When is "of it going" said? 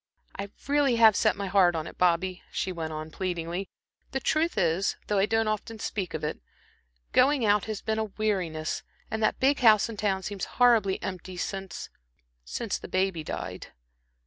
6.15-7.45